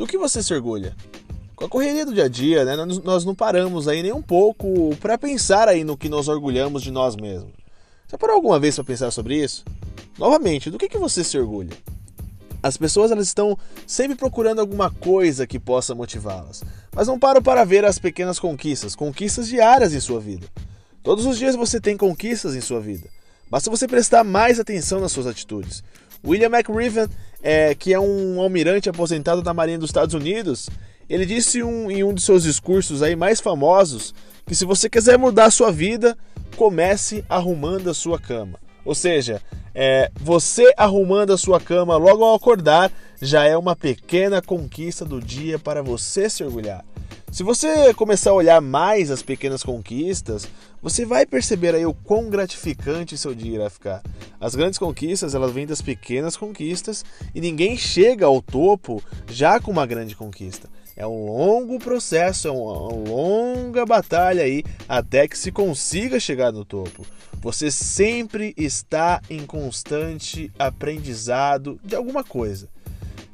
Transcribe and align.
Do 0.00 0.06
que 0.06 0.16
você 0.16 0.42
se 0.42 0.54
orgulha? 0.54 0.96
Com 1.54 1.66
a 1.66 1.68
correria 1.68 2.06
do 2.06 2.14
dia 2.14 2.24
a 2.24 2.28
dia, 2.28 2.64
né, 2.64 2.74
nós 3.04 3.22
não 3.22 3.34
paramos 3.34 3.86
aí 3.86 4.02
nem 4.02 4.14
um 4.14 4.22
pouco 4.22 4.96
para 4.96 5.18
pensar 5.18 5.68
aí 5.68 5.84
no 5.84 5.94
que 5.94 6.08
nos 6.08 6.26
orgulhamos 6.26 6.82
de 6.82 6.90
nós 6.90 7.14
mesmos. 7.14 7.52
Já 8.10 8.16
parou 8.16 8.36
alguma 8.36 8.58
vez 8.58 8.76
para 8.76 8.84
pensar 8.84 9.10
sobre 9.10 9.36
isso? 9.36 9.62
Novamente, 10.16 10.70
do 10.70 10.78
que, 10.78 10.88
que 10.88 10.96
você 10.96 11.22
se 11.22 11.38
orgulha? 11.38 11.76
As 12.62 12.78
pessoas 12.78 13.10
elas 13.10 13.26
estão 13.26 13.58
sempre 13.86 14.16
procurando 14.16 14.62
alguma 14.62 14.90
coisa 14.90 15.46
que 15.46 15.60
possa 15.60 15.94
motivá-las, 15.94 16.64
mas 16.96 17.06
não 17.06 17.18
param 17.18 17.42
para 17.42 17.62
ver 17.62 17.84
as 17.84 17.98
pequenas 17.98 18.38
conquistas, 18.38 18.96
conquistas 18.96 19.48
diárias 19.48 19.92
em 19.92 20.00
sua 20.00 20.18
vida. 20.18 20.46
Todos 21.02 21.26
os 21.26 21.36
dias 21.36 21.54
você 21.54 21.78
tem 21.78 21.98
conquistas 21.98 22.54
em 22.54 22.62
sua 22.62 22.80
vida. 22.80 23.06
Basta 23.50 23.68
você 23.68 23.86
prestar 23.86 24.24
mais 24.24 24.58
atenção 24.58 24.98
nas 24.98 25.12
suas 25.12 25.26
atitudes. 25.26 25.84
William 26.24 26.50
McRiven, 26.50 27.08
é, 27.42 27.74
que 27.74 27.92
é 27.92 28.00
um 28.00 28.40
almirante 28.40 28.88
aposentado 28.88 29.42
da 29.42 29.54
Marinha 29.54 29.78
dos 29.78 29.90
Estados 29.90 30.14
Unidos, 30.14 30.68
ele 31.08 31.26
disse 31.26 31.62
um, 31.62 31.90
em 31.90 32.04
um 32.04 32.14
de 32.14 32.22
seus 32.22 32.44
discursos 32.44 33.02
aí 33.02 33.16
mais 33.16 33.40
famosos 33.40 34.14
que 34.46 34.54
se 34.54 34.64
você 34.64 34.88
quiser 34.88 35.18
mudar 35.18 35.46
a 35.46 35.50
sua 35.50 35.70
vida, 35.70 36.16
comece 36.56 37.24
arrumando 37.28 37.90
a 37.90 37.94
sua 37.94 38.18
cama. 38.18 38.58
Ou 38.84 38.94
seja, 38.94 39.40
é, 39.74 40.10
você 40.20 40.72
arrumando 40.76 41.32
a 41.32 41.38
sua 41.38 41.60
cama 41.60 41.96
logo 41.96 42.24
ao 42.24 42.34
acordar 42.34 42.90
já 43.20 43.44
é 43.44 43.56
uma 43.56 43.76
pequena 43.76 44.40
conquista 44.40 45.04
do 45.04 45.20
dia 45.20 45.58
para 45.58 45.82
você 45.82 46.28
se 46.28 46.42
orgulhar. 46.42 46.84
Se 47.30 47.44
você 47.44 47.94
começar 47.94 48.30
a 48.30 48.34
olhar 48.34 48.60
mais 48.60 49.08
as 49.08 49.22
pequenas 49.22 49.62
conquistas, 49.62 50.48
você 50.82 51.06
vai 51.06 51.24
perceber 51.24 51.76
aí 51.76 51.86
o 51.86 51.94
quão 51.94 52.28
gratificante 52.28 53.16
seu 53.16 53.32
dia 53.32 53.54
irá 53.54 53.70
ficar. 53.70 54.02
As 54.40 54.56
grandes 54.56 54.80
conquistas, 54.80 55.32
elas 55.32 55.52
vêm 55.52 55.64
das 55.64 55.80
pequenas 55.80 56.36
conquistas 56.36 57.04
e 57.32 57.40
ninguém 57.40 57.76
chega 57.76 58.26
ao 58.26 58.42
topo 58.42 59.00
já 59.28 59.60
com 59.60 59.70
uma 59.70 59.86
grande 59.86 60.16
conquista. 60.16 60.68
É 60.96 61.06
um 61.06 61.26
longo 61.26 61.78
processo, 61.78 62.48
é 62.48 62.50
uma 62.50 62.92
longa 63.08 63.86
batalha 63.86 64.42
aí 64.42 64.64
até 64.88 65.28
que 65.28 65.38
se 65.38 65.52
consiga 65.52 66.18
chegar 66.18 66.50
no 66.50 66.64
topo. 66.64 67.06
Você 67.40 67.70
sempre 67.70 68.52
está 68.56 69.22
em 69.30 69.46
constante 69.46 70.52
aprendizado 70.58 71.78
de 71.84 71.94
alguma 71.94 72.24
coisa. 72.24 72.68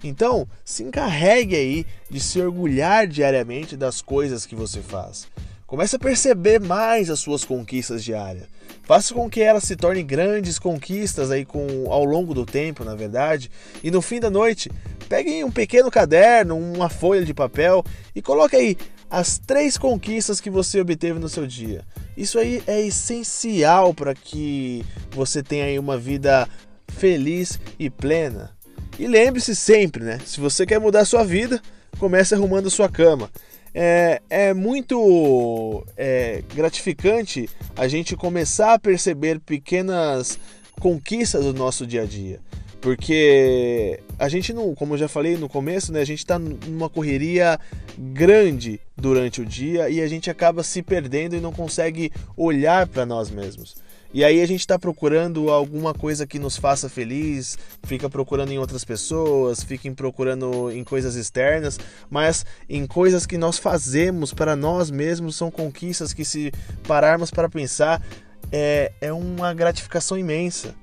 Então, 0.04 0.46
se 0.64 0.82
encarregue 0.82 1.56
aí 1.56 1.86
de 2.10 2.20
se 2.20 2.40
orgulhar 2.40 3.06
diariamente 3.06 3.76
das 3.76 4.00
coisas 4.00 4.46
que 4.46 4.54
você 4.54 4.80
faz. 4.80 5.26
Comece 5.66 5.96
a 5.96 5.98
perceber 5.98 6.60
mais 6.60 7.10
as 7.10 7.18
suas 7.18 7.44
conquistas 7.44 8.04
diárias. 8.04 8.46
Faça 8.84 9.12
com 9.12 9.28
que 9.28 9.40
elas 9.40 9.64
se 9.64 9.74
tornem 9.74 10.06
grandes 10.06 10.60
conquistas 10.60 11.32
aí 11.32 11.44
com 11.44 11.90
ao 11.90 12.04
longo 12.04 12.32
do 12.32 12.46
tempo, 12.46 12.84
na 12.84 12.94
verdade. 12.94 13.50
E 13.82 13.90
no 13.90 14.00
fim 14.00 14.20
da 14.20 14.30
noite, 14.30 14.70
pegue 15.08 15.42
um 15.42 15.50
pequeno 15.50 15.90
caderno, 15.90 16.56
uma 16.56 16.88
folha 16.88 17.24
de 17.24 17.34
papel 17.34 17.84
e 18.14 18.22
coloque 18.22 18.54
aí 18.54 18.76
as 19.10 19.38
três 19.38 19.76
conquistas 19.76 20.40
que 20.40 20.50
você 20.50 20.80
obteve 20.80 21.18
no 21.18 21.28
seu 21.28 21.48
dia. 21.48 21.84
Isso 22.16 22.38
aí 22.38 22.62
é 22.64 22.80
essencial 22.80 23.92
para 23.92 24.14
que 24.14 24.84
você 25.10 25.42
tenha 25.42 25.64
aí 25.64 25.78
uma 25.80 25.98
vida 25.98 26.48
feliz 26.88 27.58
e 27.78 27.90
plena. 27.90 28.55
E 28.98 29.06
lembre-se 29.06 29.54
sempre, 29.54 30.02
né? 30.02 30.18
Se 30.24 30.40
você 30.40 30.64
quer 30.64 30.80
mudar 30.80 31.00
a 31.00 31.04
sua 31.04 31.24
vida, 31.24 31.60
comece 31.98 32.34
arrumando 32.34 32.68
a 32.68 32.70
sua 32.70 32.88
cama. 32.88 33.30
É, 33.74 34.22
é 34.30 34.54
muito 34.54 35.84
é, 35.96 36.42
gratificante 36.54 37.48
a 37.76 37.86
gente 37.86 38.16
começar 38.16 38.72
a 38.72 38.78
perceber 38.78 39.38
pequenas 39.38 40.38
conquistas 40.80 41.44
do 41.44 41.52
nosso 41.52 41.86
dia 41.86 42.02
a 42.02 42.06
dia. 42.06 42.40
Porque 42.80 44.00
a 44.18 44.28
gente 44.28 44.52
não, 44.52 44.74
como 44.74 44.94
eu 44.94 44.98
já 44.98 45.08
falei 45.08 45.36
no 45.36 45.48
começo, 45.48 45.92
né, 45.92 46.00
a 46.00 46.04
gente 46.04 46.20
está 46.20 46.38
numa 46.38 46.88
correria 46.88 47.58
grande 47.98 48.80
durante 48.96 49.40
o 49.40 49.44
dia 49.44 49.90
e 49.90 50.00
a 50.00 50.08
gente 50.08 50.30
acaba 50.30 50.62
se 50.62 50.82
perdendo 50.82 51.34
e 51.36 51.40
não 51.40 51.52
consegue 51.52 52.12
olhar 52.36 52.86
para 52.86 53.04
nós 53.04 53.30
mesmos. 53.30 53.76
E 54.12 54.24
aí 54.24 54.40
a 54.40 54.46
gente 54.46 54.60
está 54.60 54.78
procurando 54.78 55.50
alguma 55.50 55.92
coisa 55.92 56.26
que 56.26 56.38
nos 56.38 56.56
faça 56.56 56.88
feliz, 56.88 57.58
fica 57.84 58.08
procurando 58.08 58.52
em 58.52 58.58
outras 58.58 58.84
pessoas, 58.84 59.62
fica 59.62 59.90
procurando 59.92 60.70
em 60.70 60.82
coisas 60.82 61.16
externas, 61.16 61.78
mas 62.08 62.44
em 62.68 62.86
coisas 62.86 63.26
que 63.26 63.36
nós 63.36 63.58
fazemos 63.58 64.32
para 64.32 64.56
nós 64.56 64.90
mesmos 64.90 65.36
são 65.36 65.50
conquistas 65.50 66.12
que 66.12 66.24
se 66.24 66.52
pararmos 66.86 67.30
para 67.30 67.48
pensar 67.48 68.02
é, 68.50 68.92
é 69.00 69.12
uma 69.12 69.52
gratificação 69.52 70.18
imensa. 70.18 70.74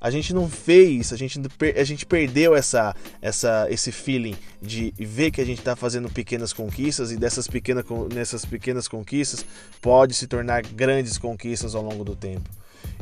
A 0.00 0.10
gente 0.10 0.32
não 0.32 0.48
fez, 0.48 1.12
a 1.12 1.16
gente, 1.16 1.40
a 1.76 1.84
gente 1.84 2.06
perdeu 2.06 2.54
essa, 2.54 2.94
essa, 3.20 3.66
esse 3.68 3.90
feeling 3.90 4.36
de 4.62 4.94
ver 4.96 5.32
que 5.32 5.40
a 5.40 5.44
gente 5.44 5.58
está 5.58 5.74
fazendo 5.74 6.08
pequenas 6.08 6.52
conquistas 6.52 7.10
e 7.10 7.16
dessas 7.16 7.48
pequenas, 7.48 7.84
nessas 8.14 8.44
pequenas 8.44 8.86
conquistas 8.86 9.44
pode 9.80 10.14
se 10.14 10.28
tornar 10.28 10.62
grandes 10.62 11.18
conquistas 11.18 11.74
ao 11.74 11.82
longo 11.82 12.04
do 12.04 12.14
tempo. 12.14 12.48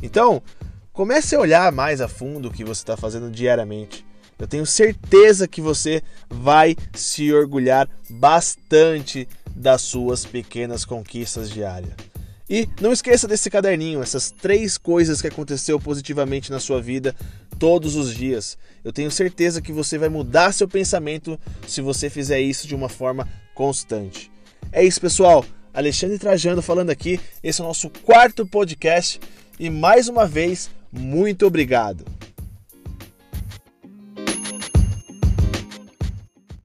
Então, 0.02 0.42
comece 0.92 1.34
a 1.34 1.40
olhar 1.40 1.70
mais 1.70 2.00
a 2.00 2.08
fundo 2.08 2.48
o 2.48 2.52
que 2.52 2.64
você 2.64 2.80
está 2.80 2.96
fazendo 2.96 3.30
diariamente. 3.30 4.04
Eu 4.38 4.46
tenho 4.46 4.66
certeza 4.66 5.48
que 5.48 5.60
você 5.60 6.02
vai 6.28 6.76
se 6.94 7.32
orgulhar 7.32 7.88
bastante 8.08 9.28
das 9.54 9.80
suas 9.80 10.26
pequenas 10.26 10.84
conquistas 10.84 11.50
diárias. 11.50 11.94
E 12.48 12.68
não 12.80 12.92
esqueça 12.92 13.26
desse 13.26 13.50
caderninho, 13.50 14.00
essas 14.00 14.30
três 14.30 14.78
coisas 14.78 15.20
que 15.20 15.26
aconteceu 15.26 15.80
positivamente 15.80 16.50
na 16.50 16.60
sua 16.60 16.80
vida 16.80 17.14
todos 17.58 17.96
os 17.96 18.14
dias. 18.14 18.56
Eu 18.84 18.92
tenho 18.92 19.10
certeza 19.10 19.60
que 19.60 19.72
você 19.72 19.98
vai 19.98 20.08
mudar 20.08 20.52
seu 20.52 20.68
pensamento 20.68 21.38
se 21.66 21.80
você 21.80 22.08
fizer 22.08 22.40
isso 22.40 22.68
de 22.68 22.74
uma 22.74 22.88
forma 22.88 23.28
constante. 23.54 24.30
É 24.70 24.84
isso, 24.84 25.00
pessoal. 25.00 25.44
Alexandre 25.74 26.18
Trajano 26.18 26.62
falando 26.62 26.90
aqui. 26.90 27.20
Esse 27.42 27.60
é 27.60 27.64
o 27.64 27.66
nosso 27.66 27.90
quarto 27.90 28.46
podcast 28.46 29.20
e 29.58 29.68
mais 29.68 30.06
uma 30.06 30.26
vez, 30.26 30.70
muito 30.92 31.46
obrigado. 31.46 32.15